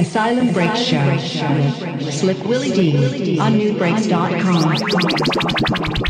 [0.00, 0.96] Asylum Break Show.
[2.08, 6.09] SlickWillyDee on nubreaks.com.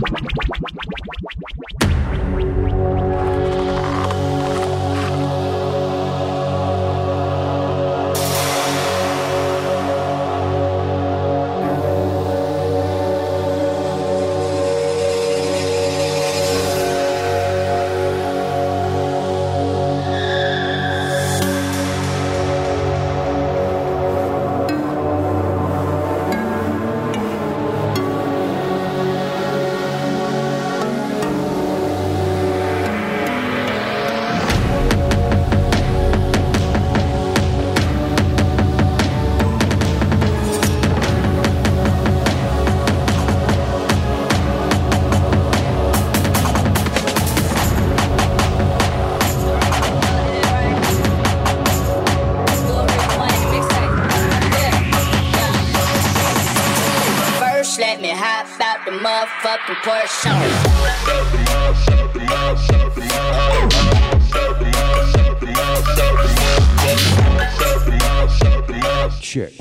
[59.83, 59.95] Check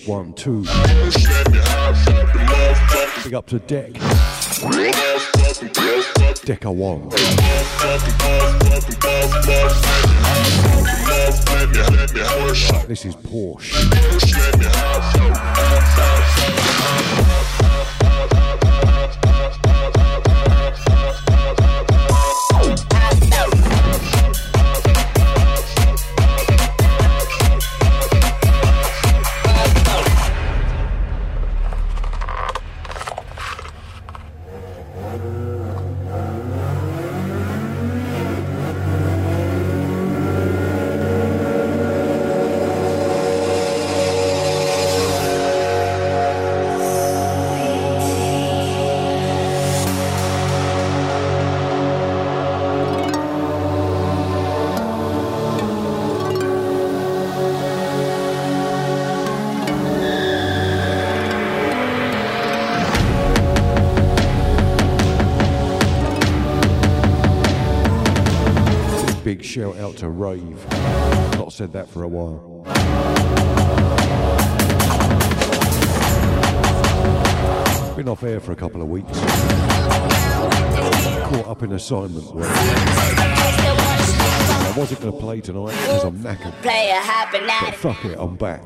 [0.05, 0.65] one, two.
[3.23, 3.93] Big up to Deck.
[6.43, 7.07] Decker one.
[12.87, 13.89] This is Porsche.
[81.89, 82.45] Assignment work.
[82.47, 86.53] I wasn't going to play tonight because I'm knackered.
[86.61, 88.61] Player hopping But fuck it, I'm back.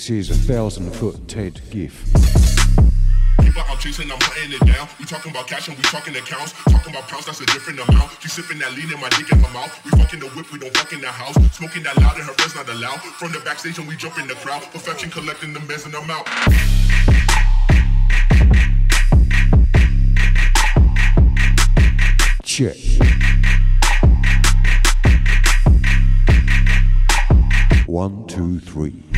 [0.00, 2.08] This is a thousand foot Ted GIF.
[3.36, 4.88] I'm chasing, I'm hunting it down.
[4.98, 6.54] We talking about cash and we talking accounts.
[6.72, 8.10] Talking about pounds, that's a different amount.
[8.22, 9.68] She sipping that lean in my dick in my mouth.
[9.84, 11.34] We fucking the whip, we don't fuck in the house.
[11.54, 13.00] Smoking that loud and her friends not allowed.
[13.20, 14.62] From the backstage and we jump in the crowd.
[14.72, 16.24] Perfection collecting the mess and them out.
[22.42, 22.78] Check.
[27.86, 29.09] One, two, three.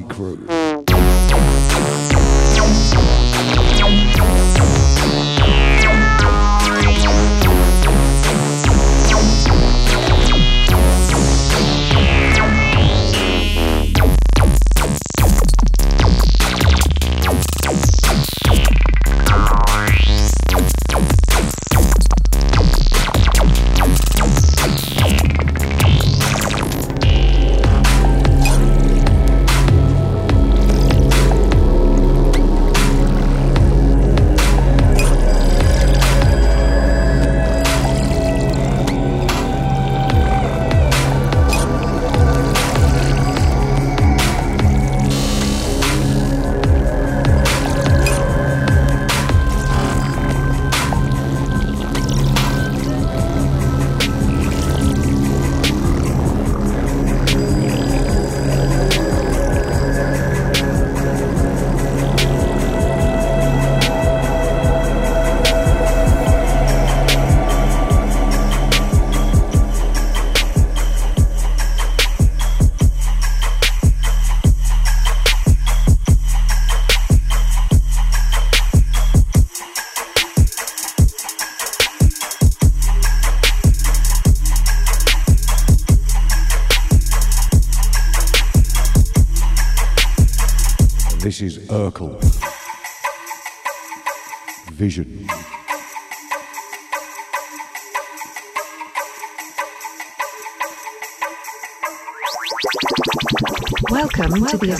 [0.00, 0.31] Up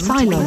[0.08, 0.41] Welcome,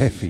[0.00, 0.29] this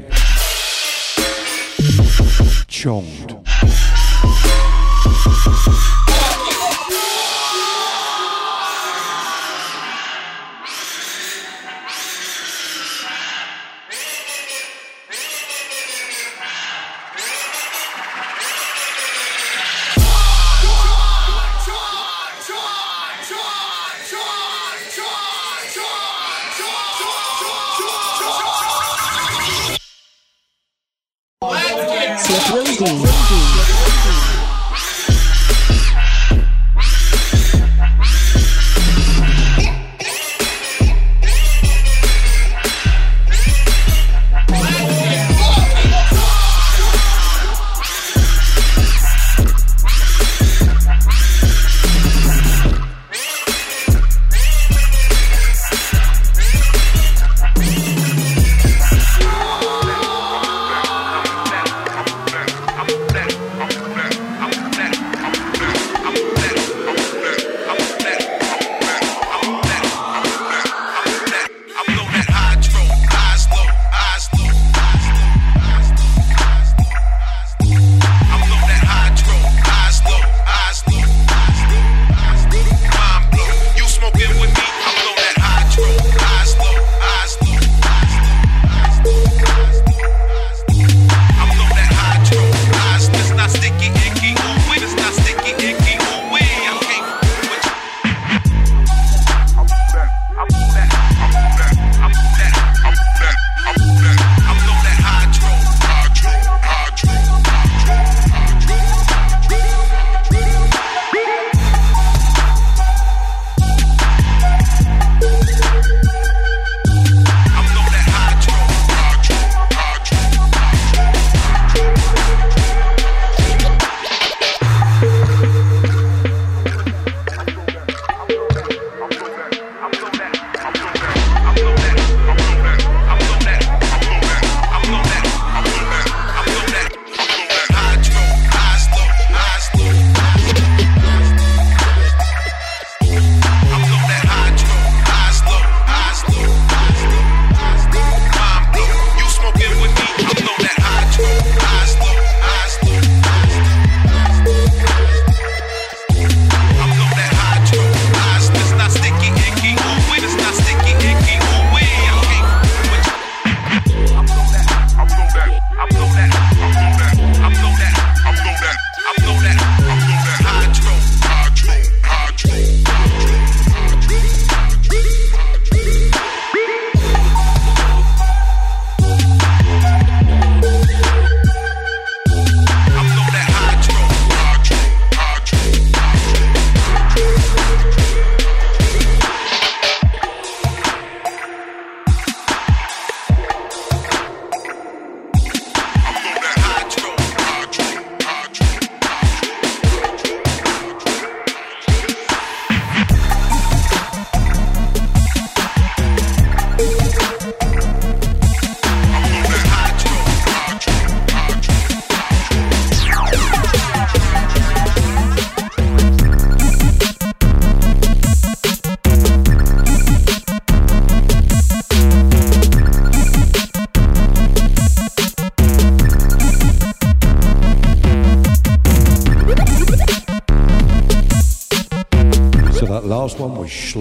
[32.46, 32.80] Slick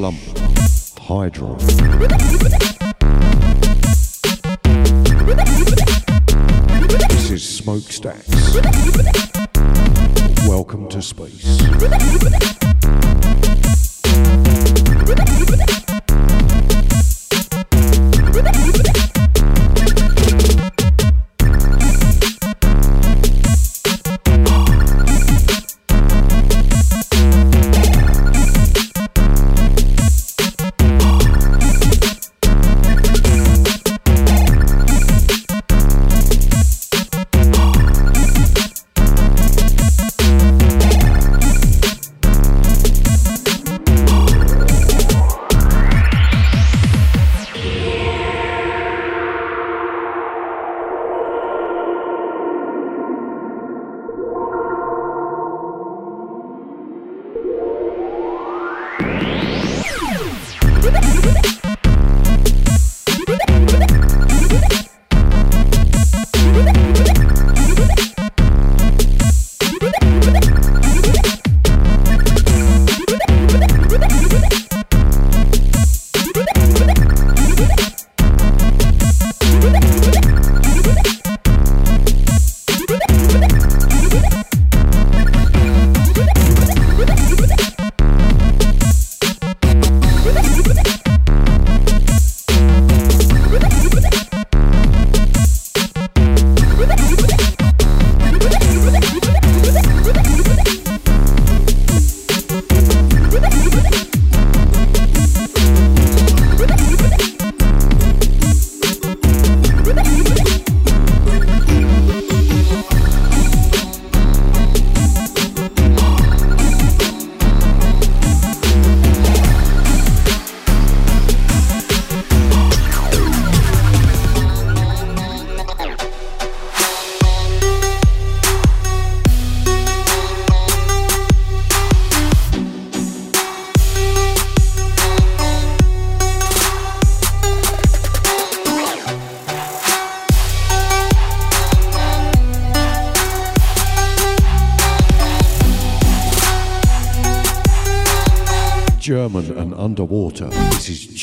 [0.02, 0.29] one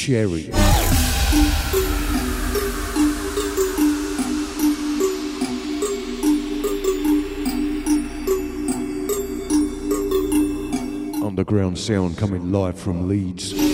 [0.07, 0.49] Cherry.
[11.25, 13.66] Underground sound coming live from Leeds.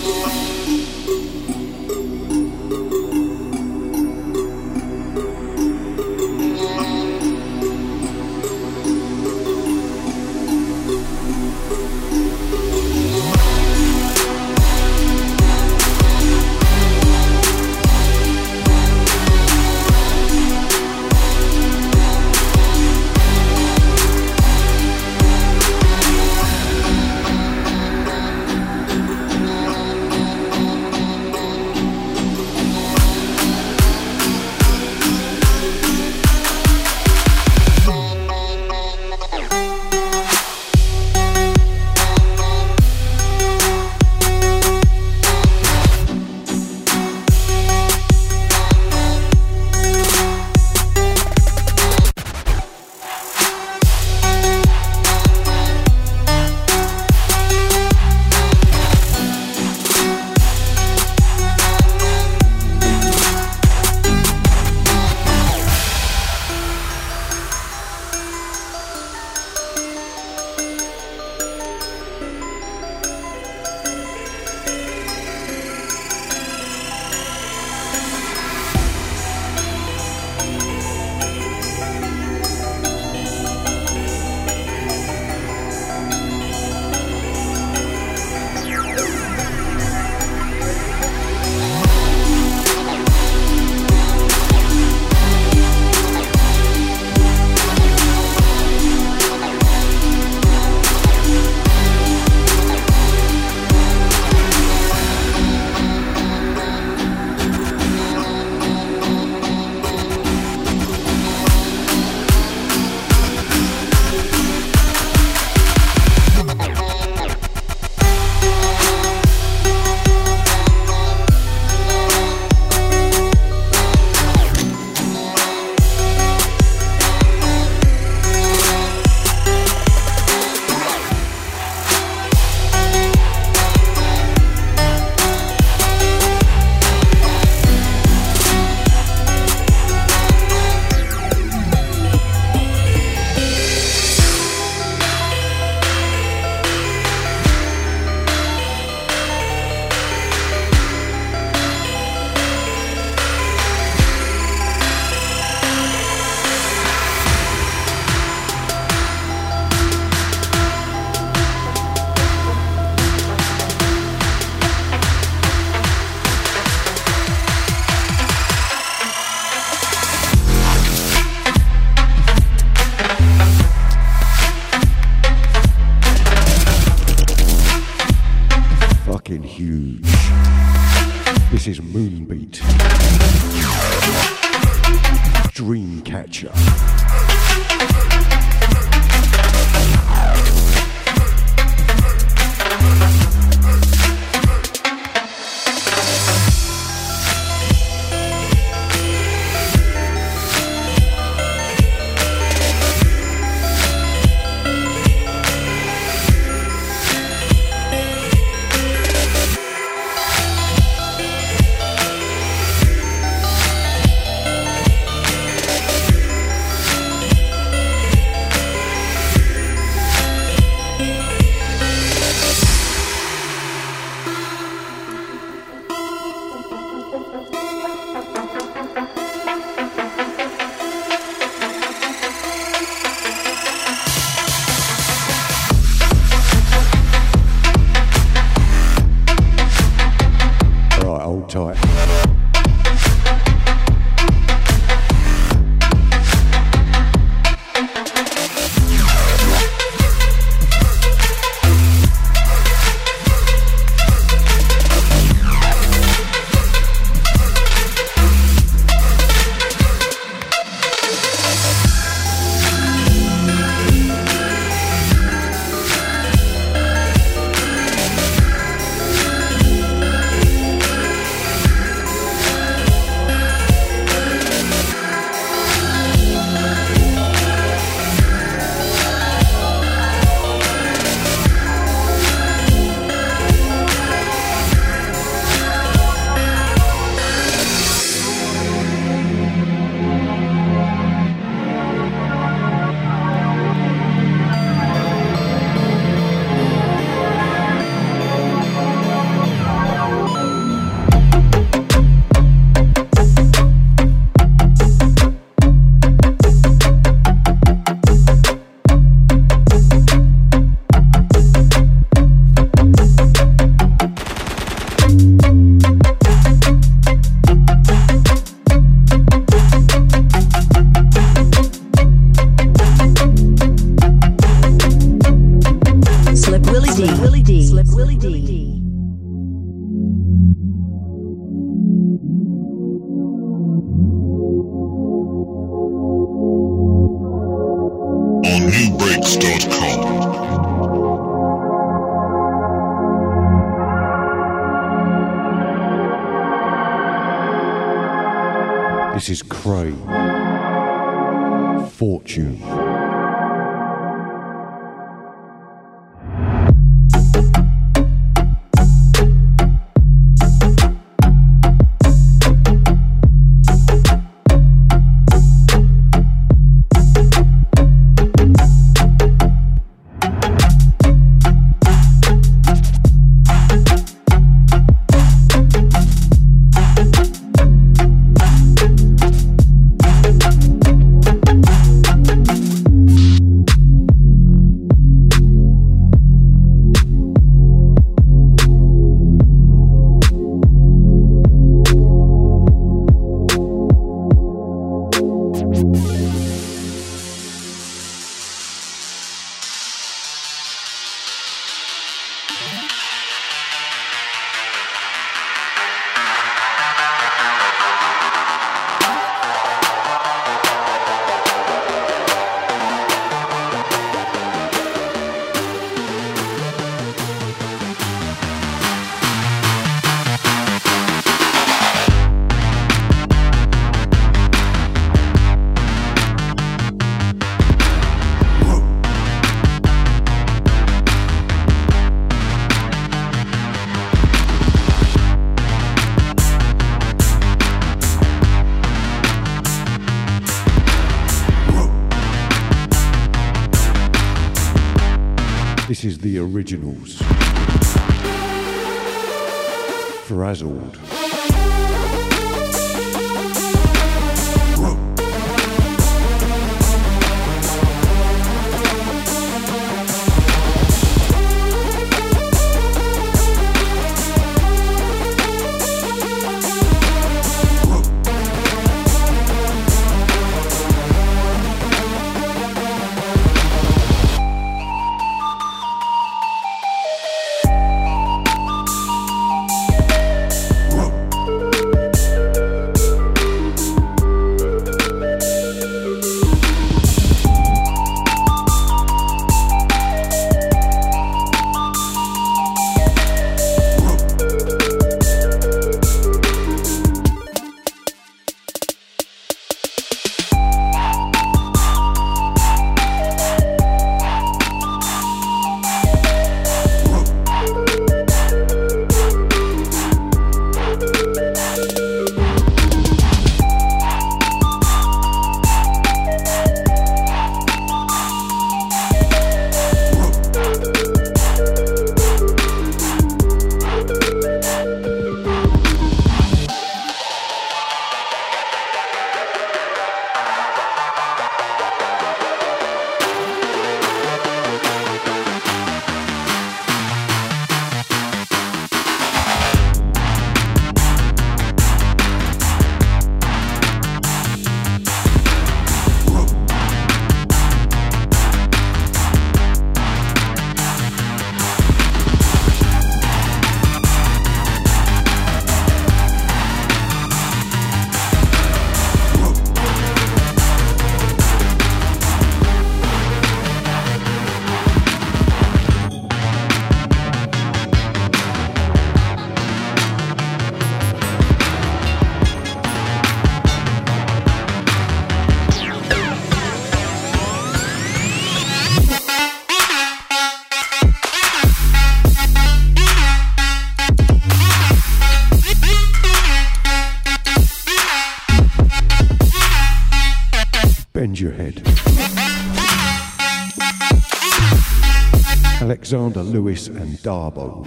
[596.72, 597.87] Lewis and Darbo.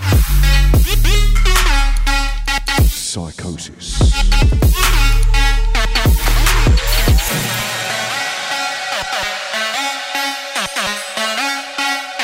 [2.87, 3.97] Psychosis.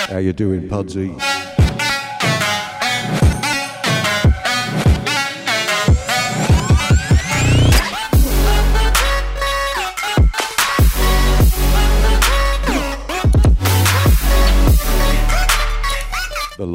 [0.08, 1.31] How you doing, Pudsey?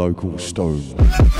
[0.06, 1.35] Local stone.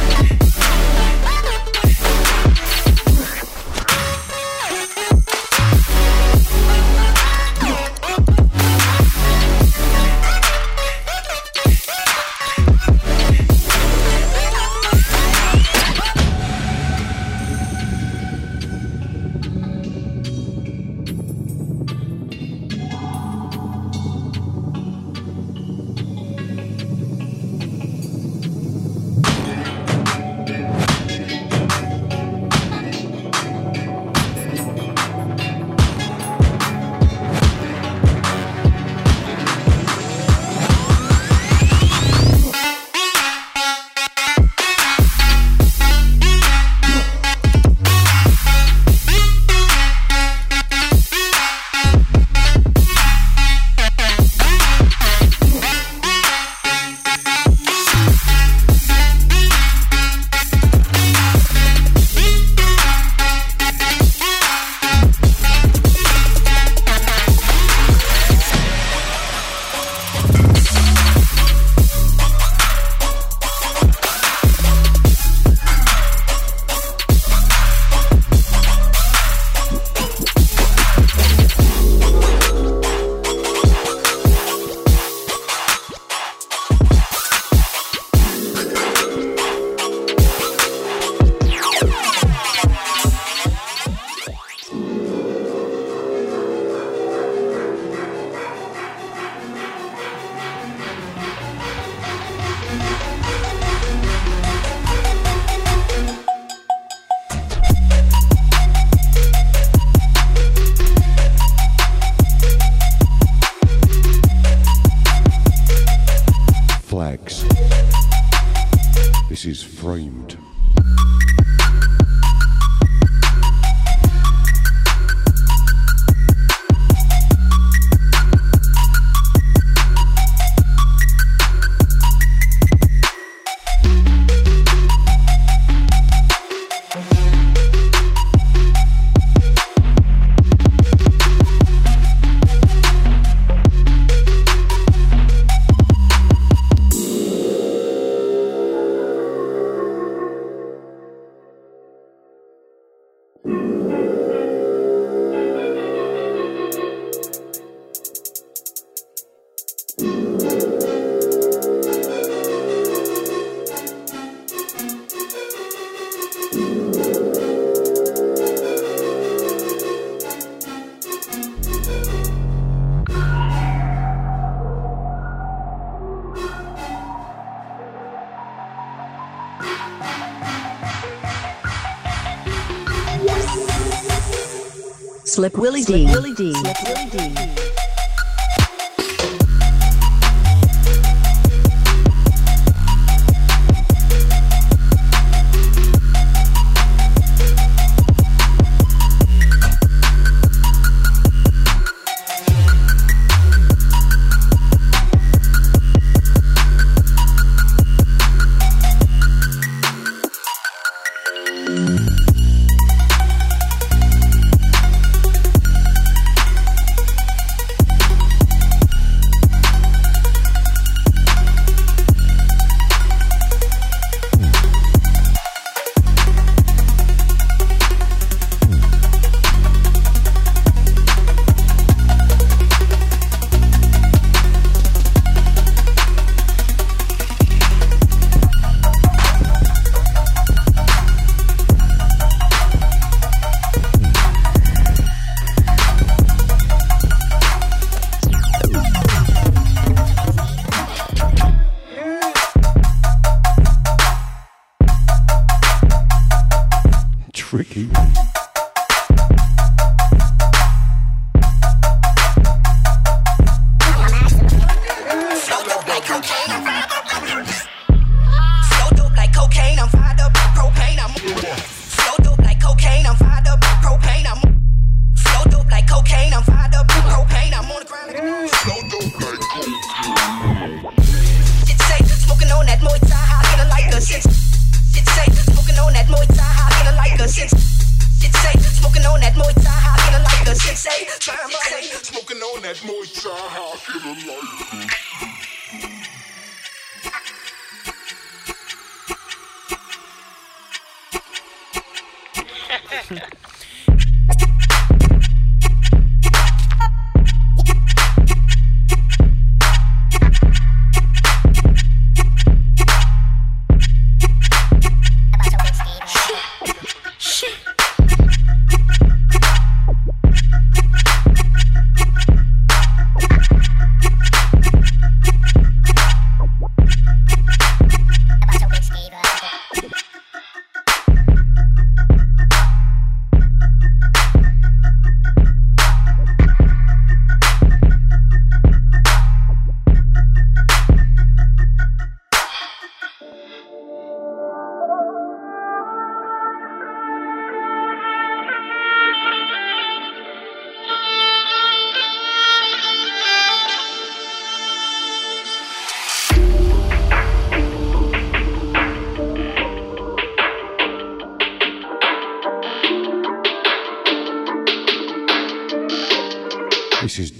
[119.36, 120.38] This is framed.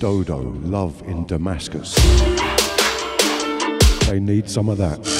[0.06, 1.92] Dodo, Love in Damascus.
[4.06, 5.15] They need some of that.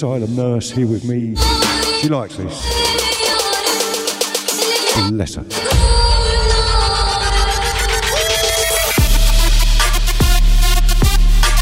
[0.00, 1.36] Asylum nurse, here with me.
[2.00, 2.58] She likes this.
[5.10, 5.44] Bless her.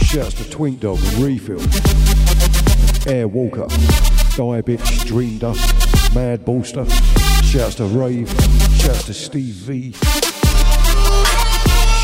[0.05, 1.59] Shouts to Twink Dog, Refill,
[3.13, 6.89] Air Walker, Die Bitch, Dream Dust, Mad Bolster.
[7.43, 8.29] Shouts to Rave.
[8.79, 9.91] Shouts to Steve V.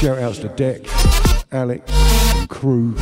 [0.00, 0.80] Shout outs to Deck,
[1.52, 1.88] Alex,
[2.34, 2.96] and crew.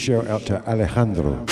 [0.00, 1.49] Shout out to Alejandro.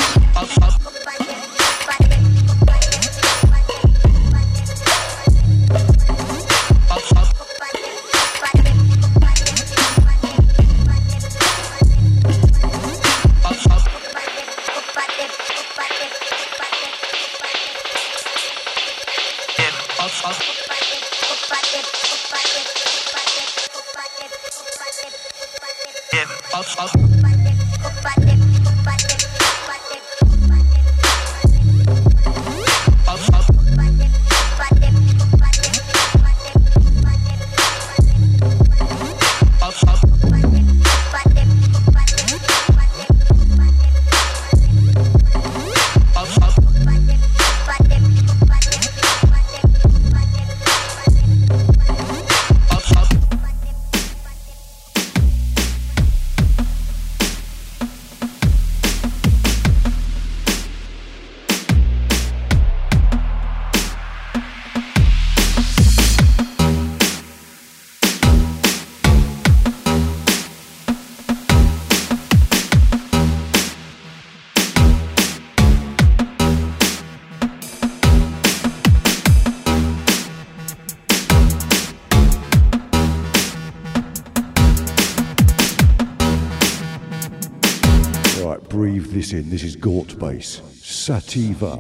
[91.28, 91.78] Sativa.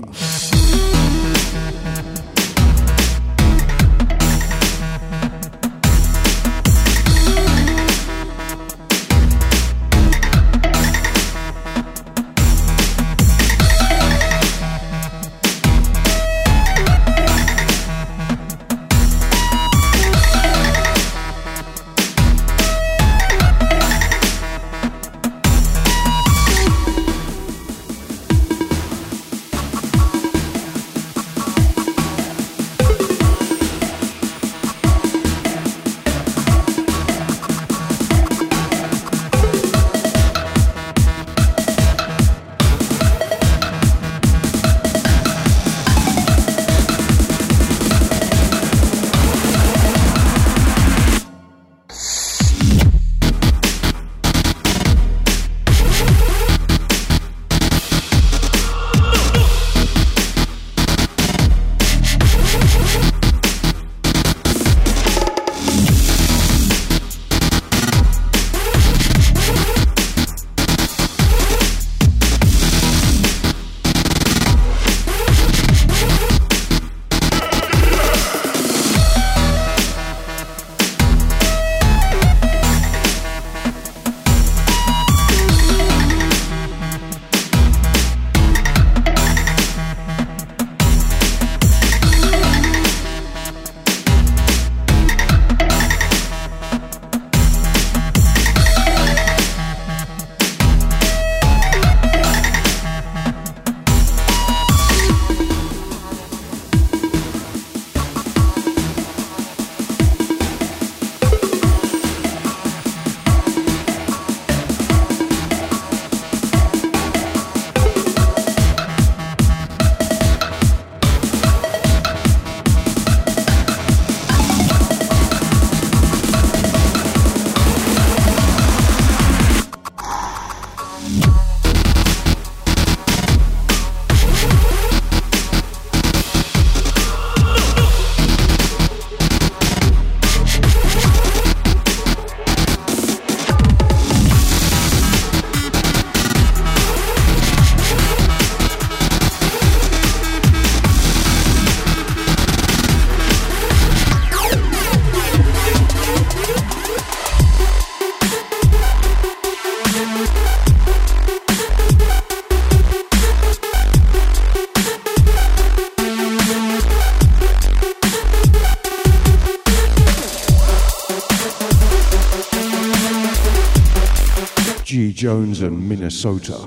[175.88, 176.58] Minnesota.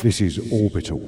[0.00, 1.00] This is Orbital.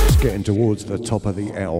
[0.00, 1.75] Let's get into towards the top of the hour.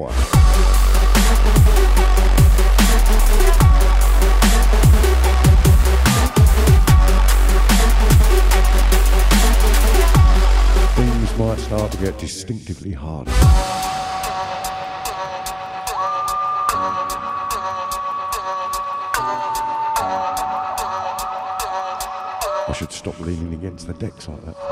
[22.76, 24.65] Should stop leaning against the decks like that.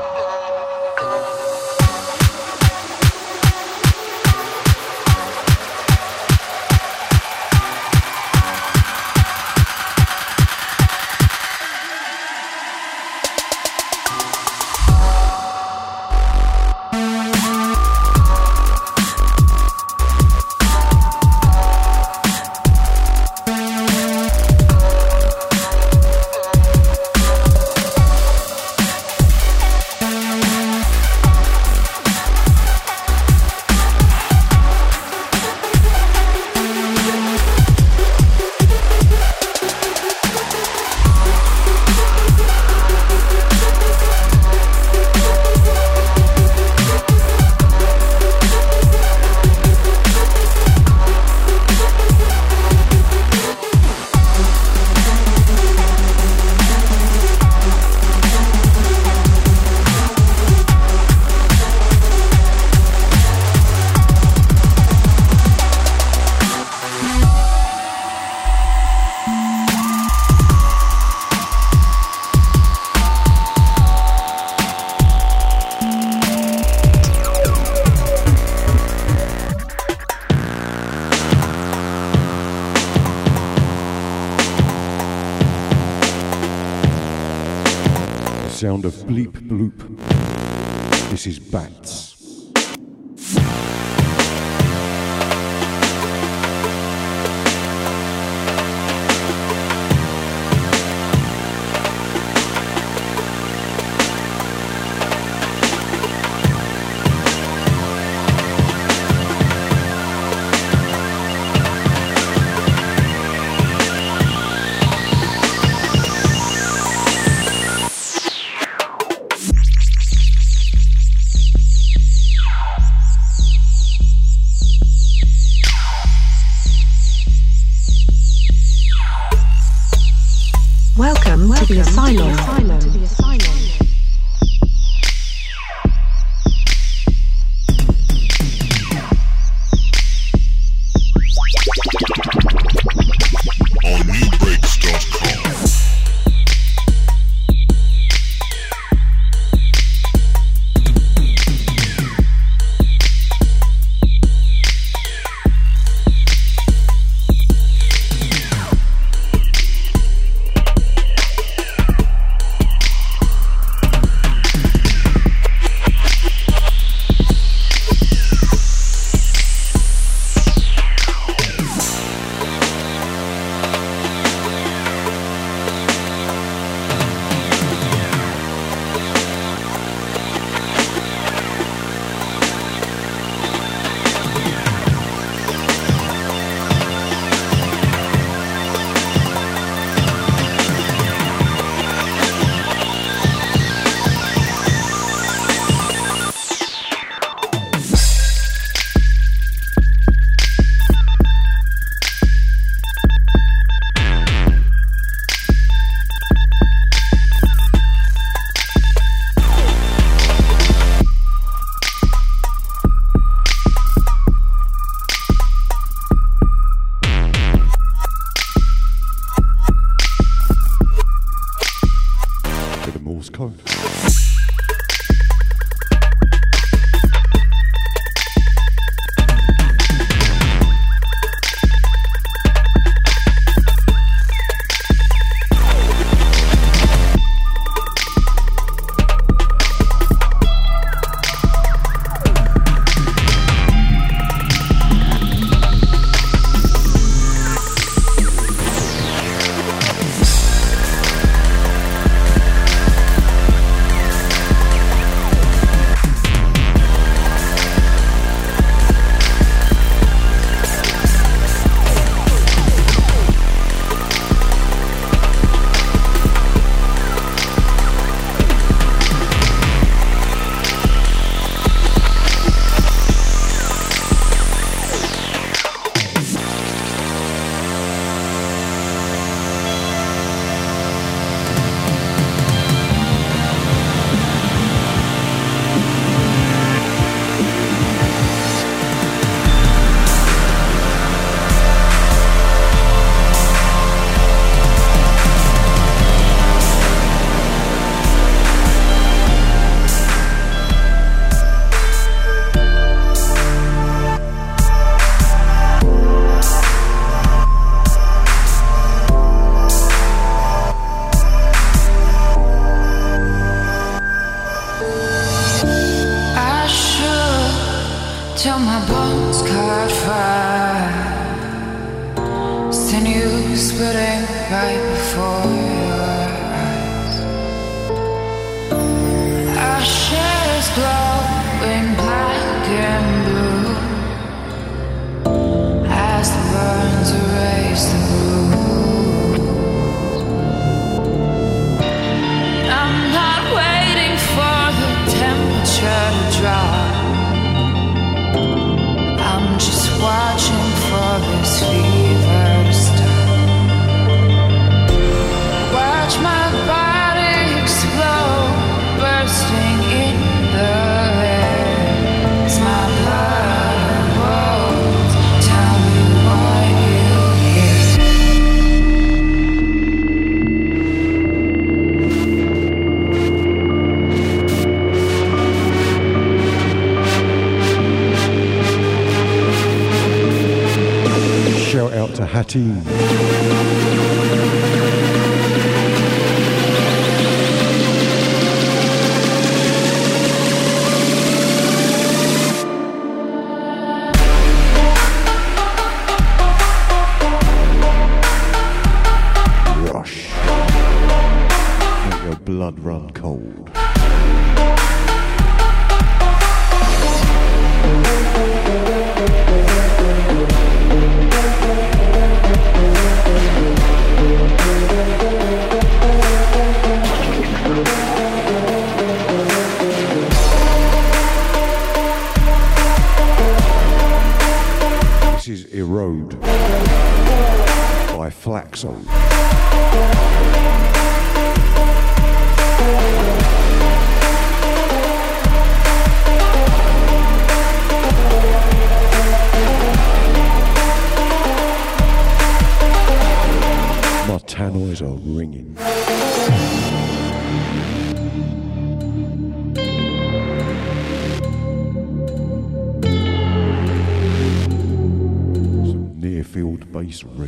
[457.21, 457.44] Field base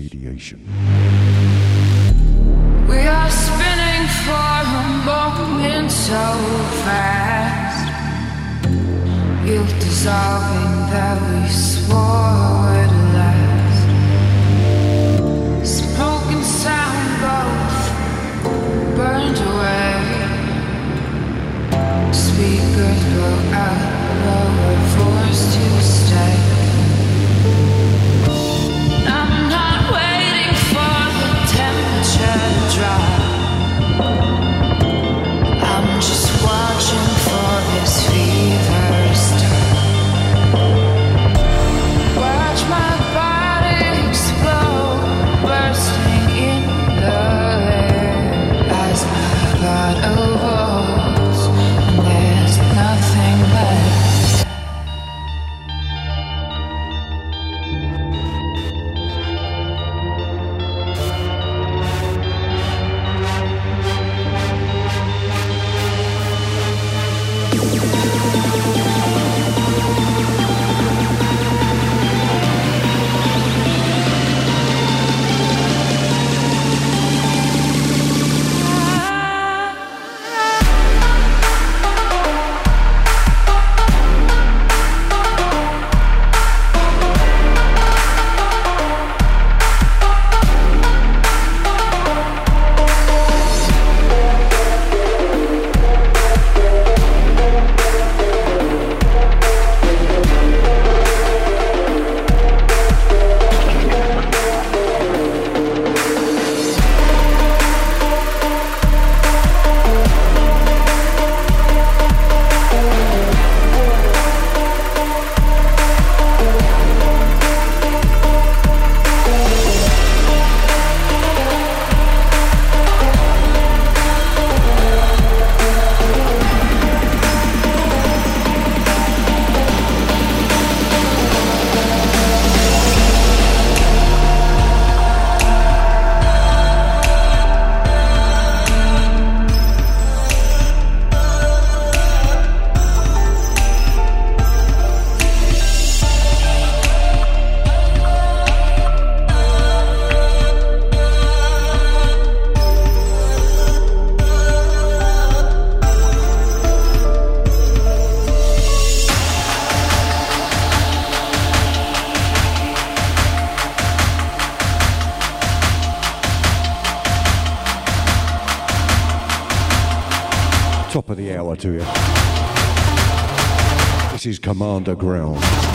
[174.48, 175.67] Commander Ground.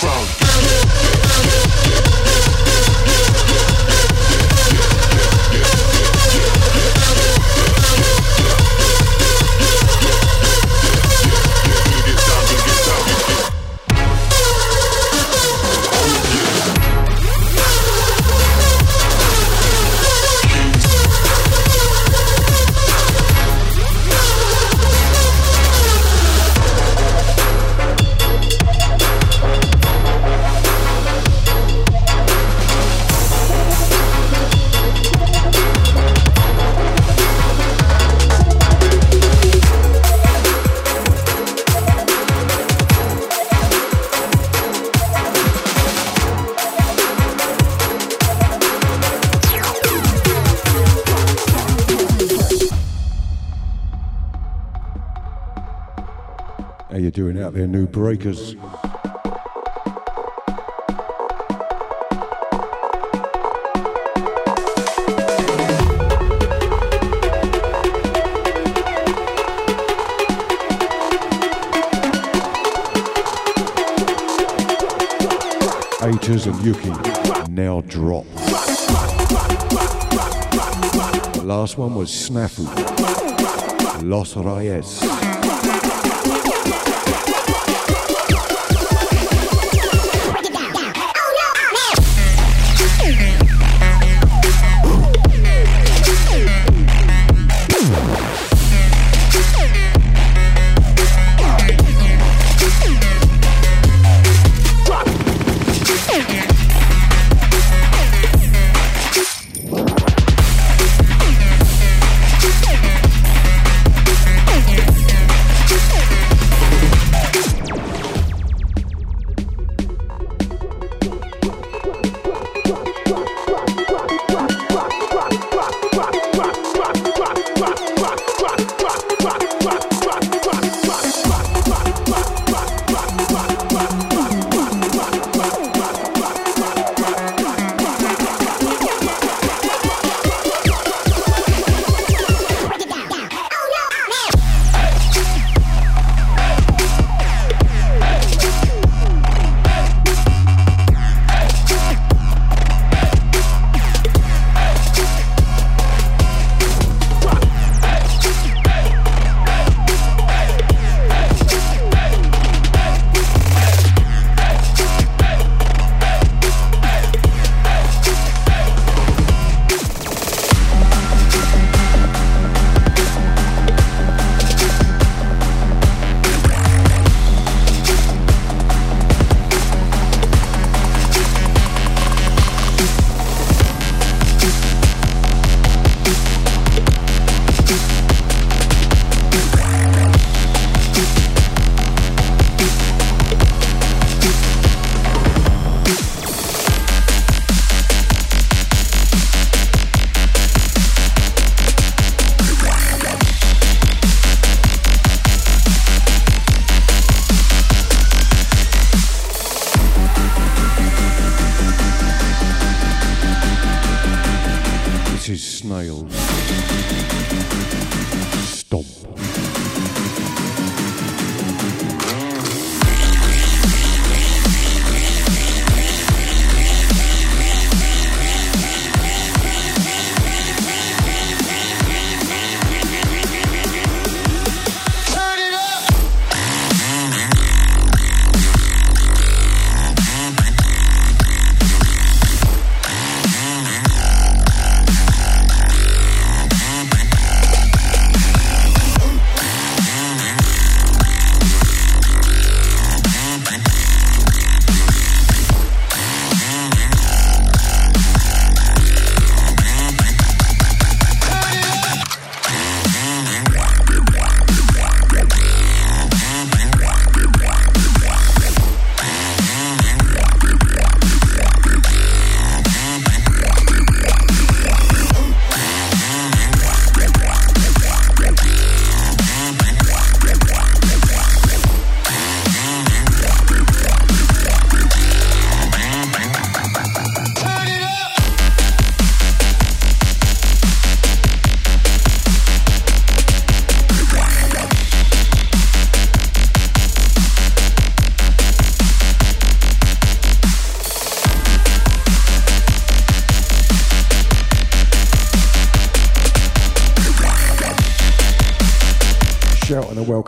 [0.00, 0.39] grown.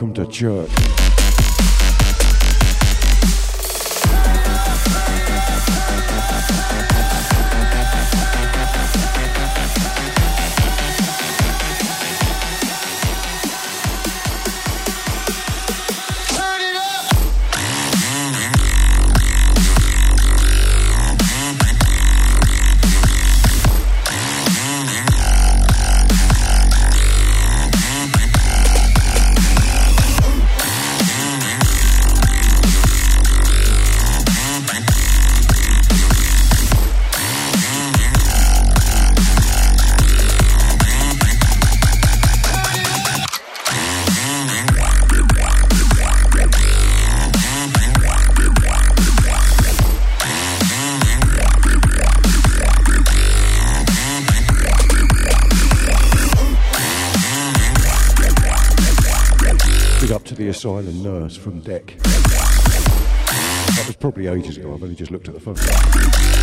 [0.03, 0.82] Welcome to church.
[60.83, 61.95] Island Nurse from Deck.
[62.03, 66.42] That was probably ages ago, I've only just looked at the phone.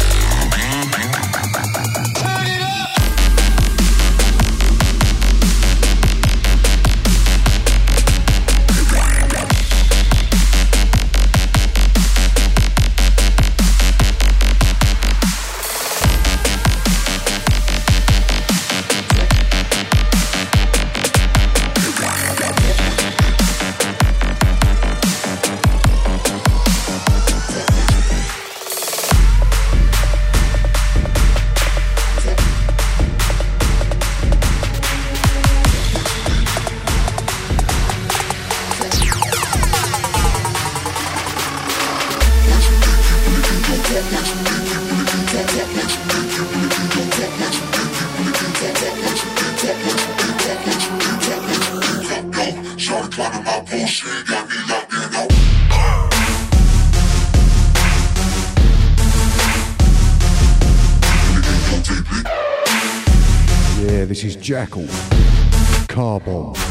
[65.88, 66.69] Carbon.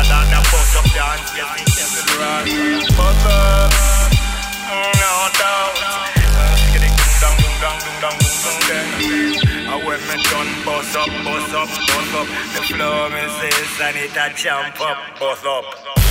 [0.00, 1.30] higher than a bunch of dance.
[1.36, 2.80] Yes, it's everywhere.
[2.96, 3.72] But, up.
[4.96, 5.76] no doubt.
[6.72, 9.00] Get it down, down, down, down, down, down, down.
[9.70, 12.26] And when me done, bust up, bust up, bust up.
[12.54, 16.09] The floor is says, and it to jump up, bust up.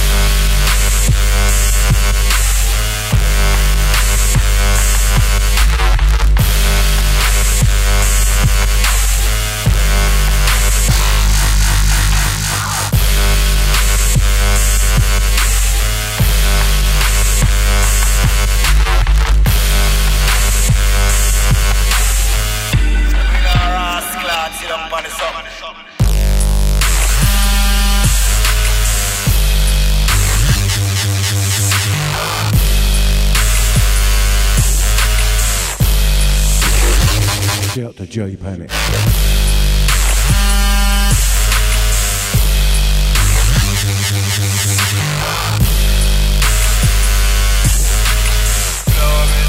[24.99, 25.33] On the sun.
[37.73, 38.69] Shout to J Panic.
[38.69, 38.75] Me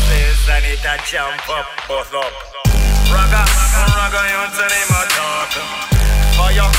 [0.06, 2.32] says I need to jump up, bust up.
[3.12, 5.52] Raga, raga, a talk.
[6.36, 6.70] Fire,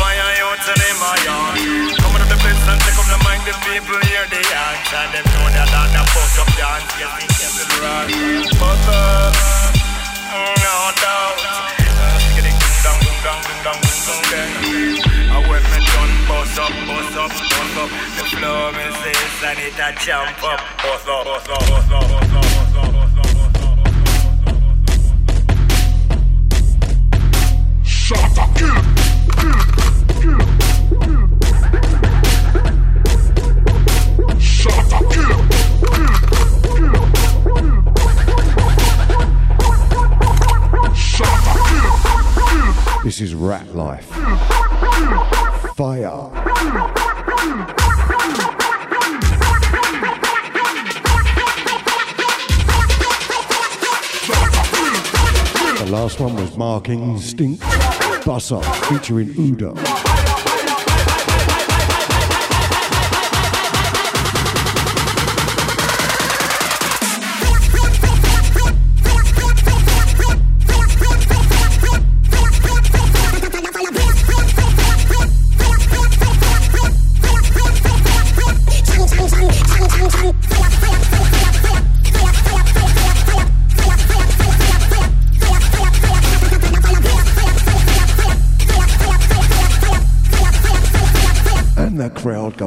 [0.00, 1.54] fire, you to name a yarn.
[2.00, 4.92] Come to the place and take up the mic, the people hear the dance.
[4.92, 6.92] And them know that I'm the bust up dance.
[6.96, 8.08] We can be rock.
[15.32, 19.54] And when me done bust up, bust up, bust up, the floor me says I
[19.54, 23.09] need to jump up, bust up, bust up, bust up, bust up, bust up,
[43.10, 44.06] This is Rat Life.
[45.74, 46.30] Fire.
[55.76, 57.64] The last one was Mark Instinct.
[58.24, 59.99] Bus Up featuring Uda.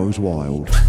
[0.03, 0.82] Goes wild.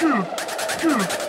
[0.00, 0.24] two,
[0.78, 1.19] two.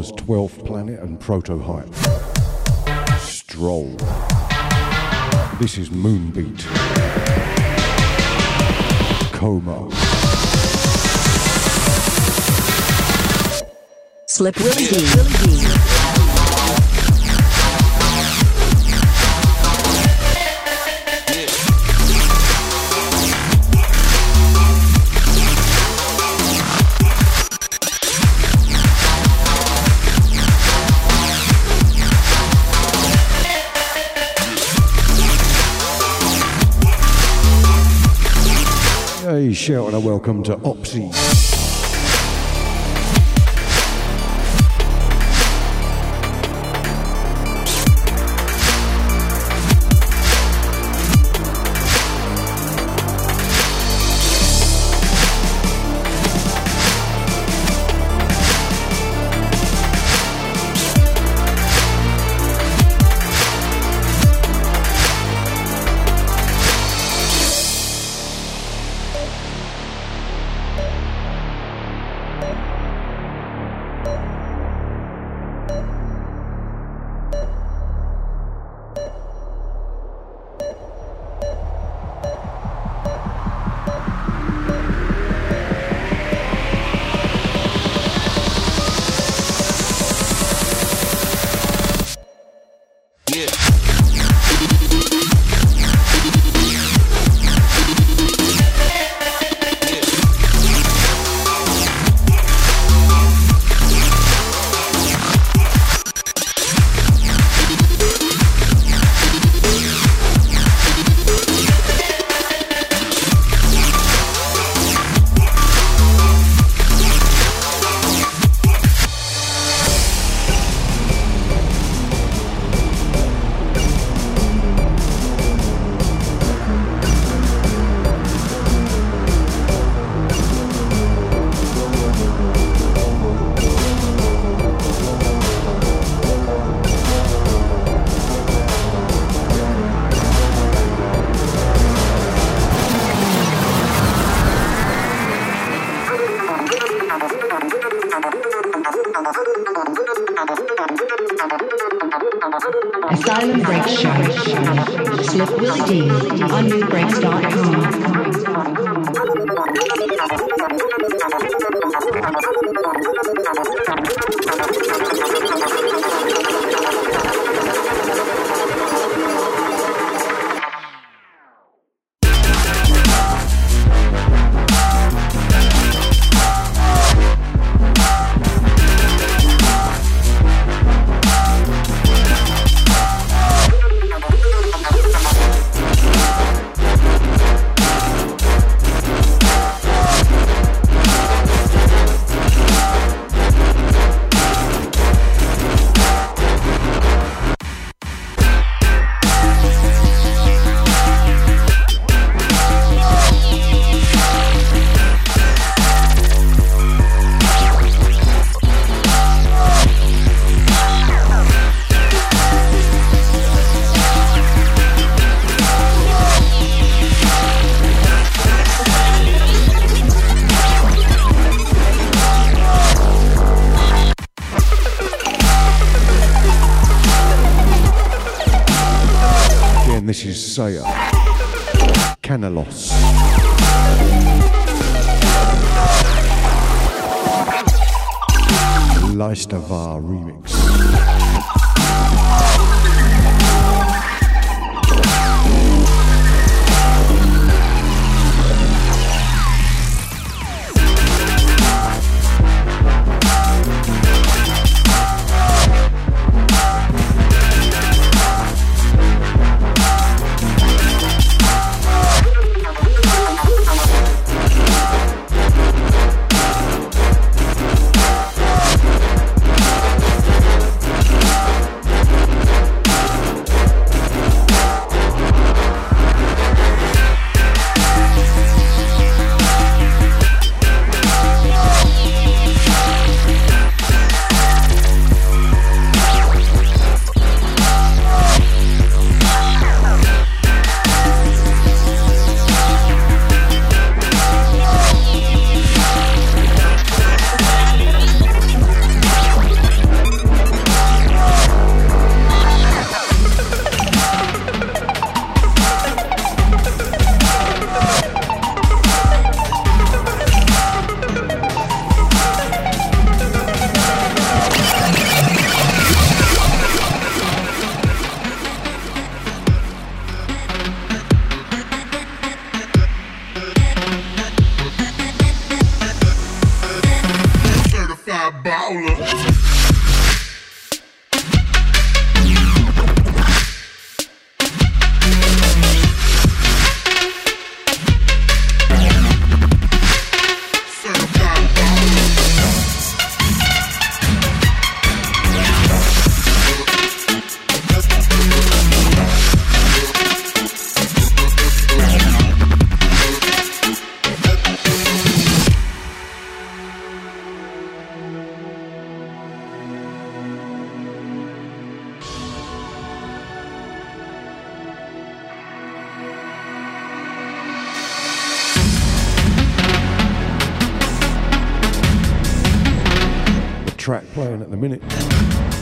[0.00, 1.94] Was 12th Planet and Protohype.
[3.18, 3.94] Stroll.
[5.60, 6.64] This is Moonbeat.
[9.34, 9.90] Coma.
[14.26, 16.29] Slip Willy D.
[39.70, 41.59] shout and a welcome to Opsy.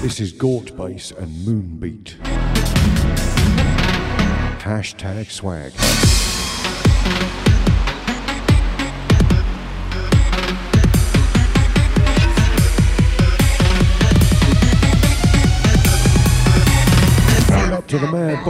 [0.02, 2.16] This is Gort Bass and Moonbeat.
[4.58, 5.72] Hashtag swag.
[17.72, 18.42] Up to the Mad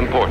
[0.00, 0.23] Bolster.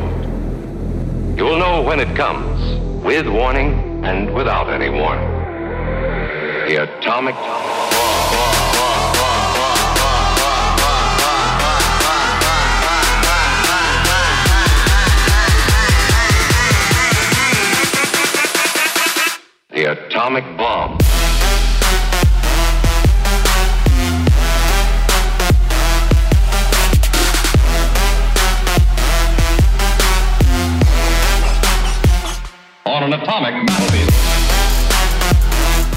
[33.34, 34.10] Atomic battlefield.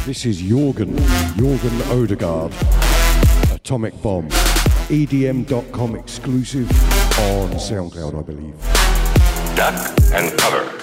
[0.06, 0.96] This is Jorgen,
[1.36, 2.54] Jorgen Odegaard,
[3.52, 4.26] Atomic Bomb.
[4.88, 6.70] EDM.com exclusive
[7.18, 8.54] on SoundCloud, I believe.
[9.54, 9.74] Duck
[10.14, 10.75] and cover.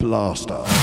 [0.00, 0.75] Blaster.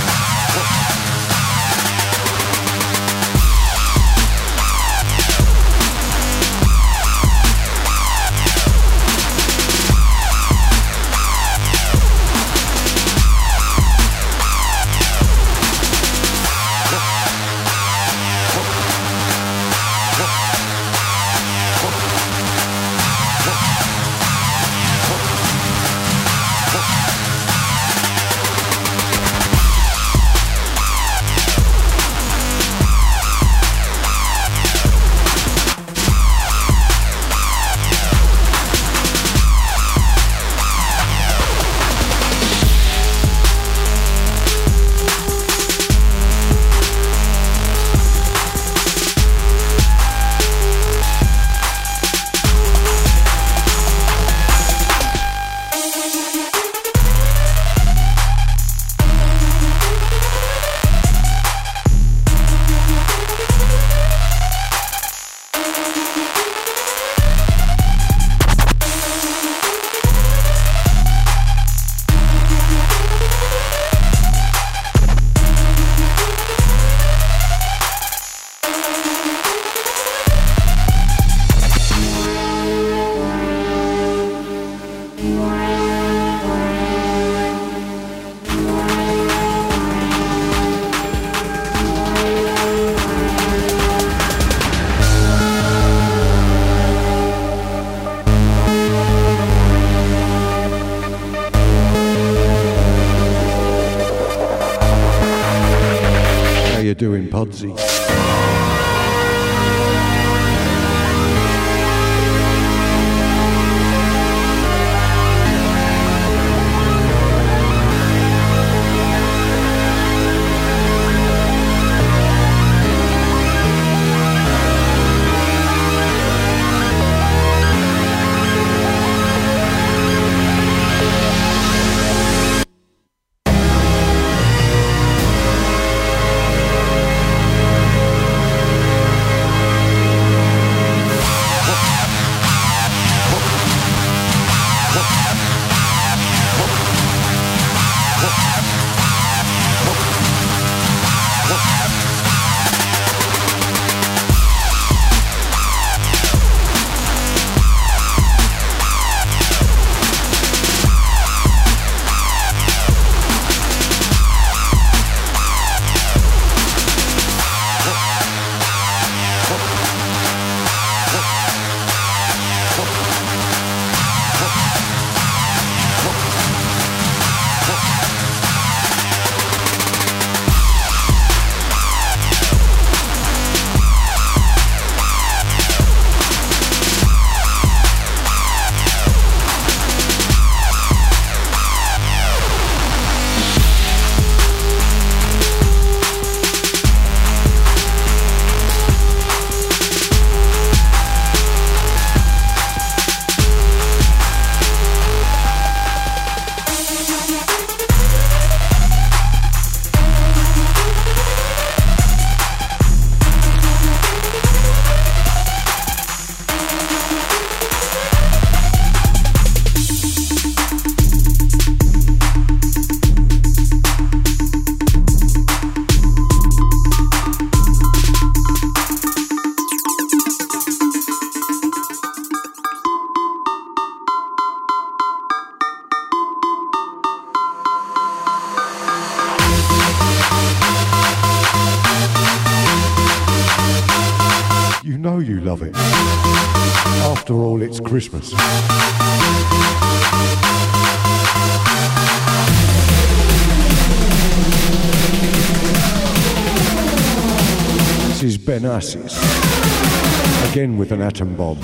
[260.84, 261.58] with an atom bomb.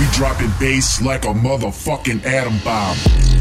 [0.00, 3.35] We dropping bass like a motherfucking atom bomb.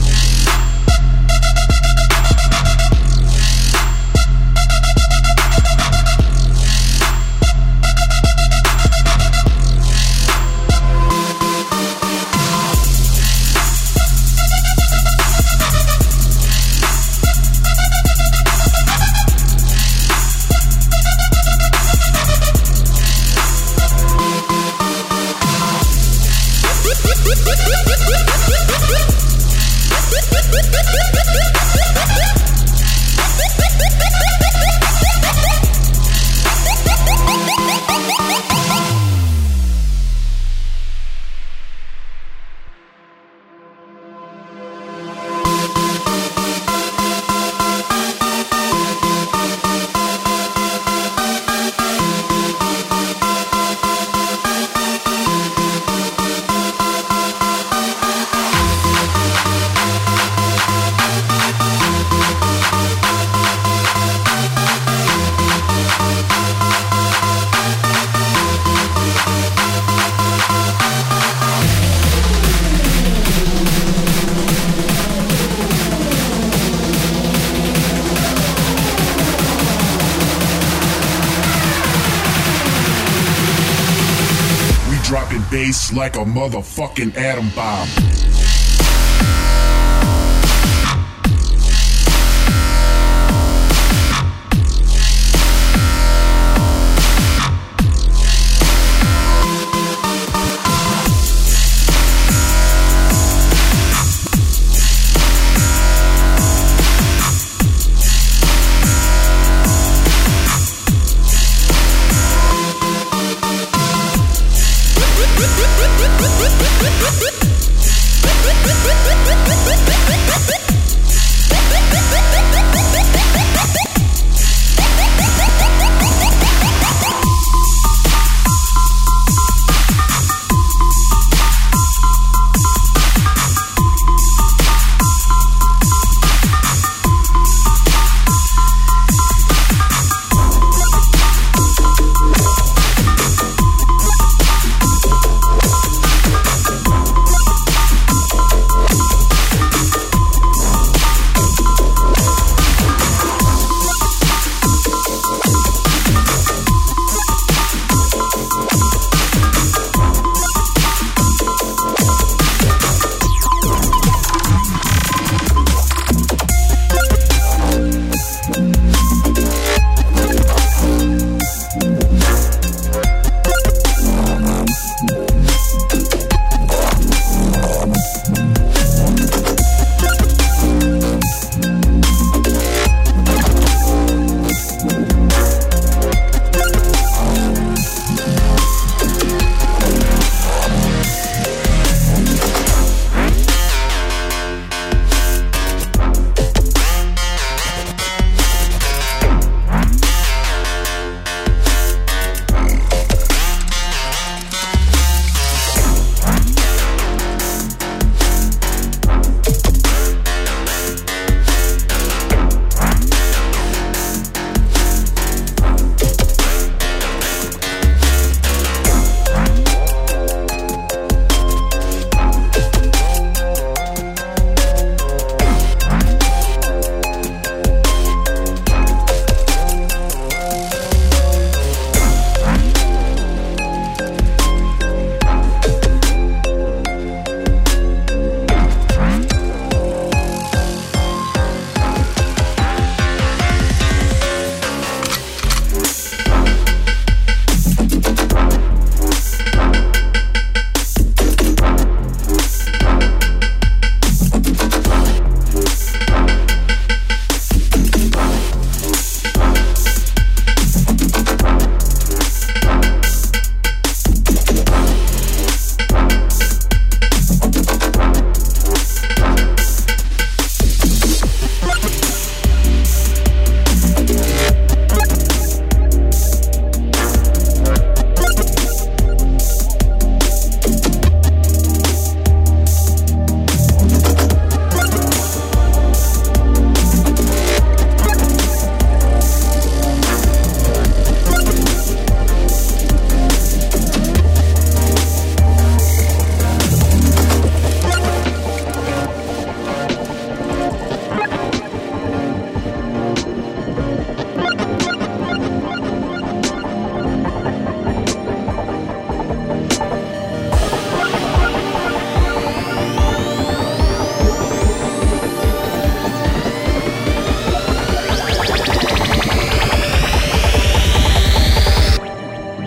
[86.36, 87.65] Motherfucking atom bomb.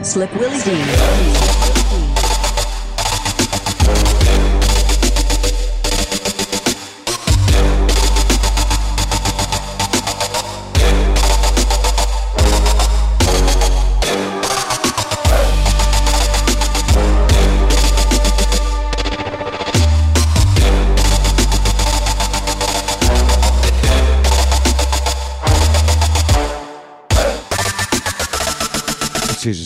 [0.08, 1.57] SlickWillyDee.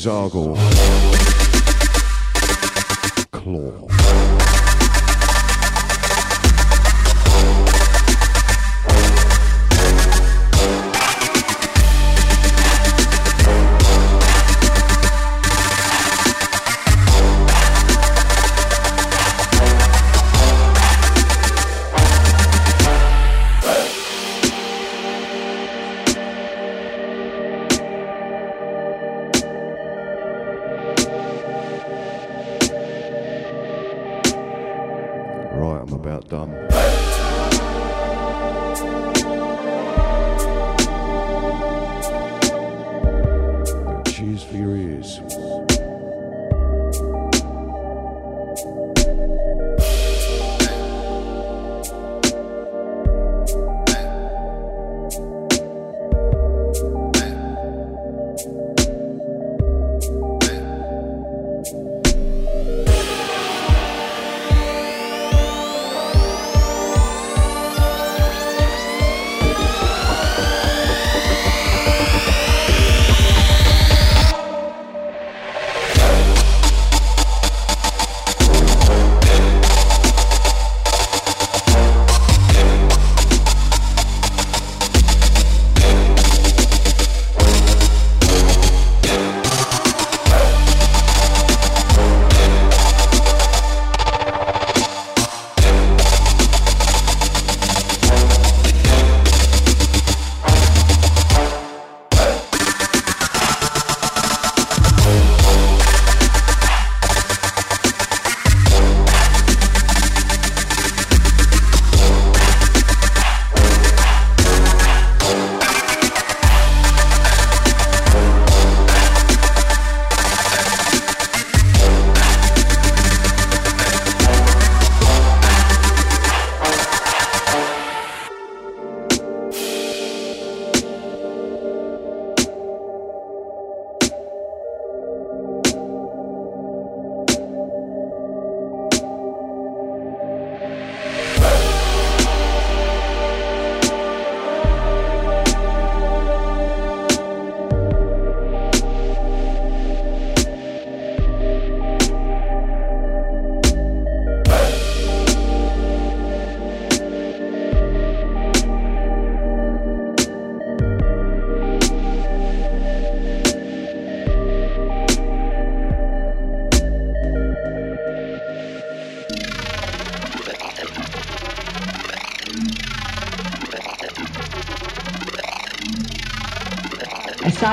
[0.02, 0.61] Zargle.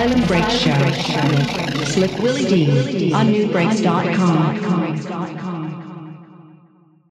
[0.09, 0.71] Asylum Break Show.
[1.85, 4.38] SlickWillyDee on nubreaks.com.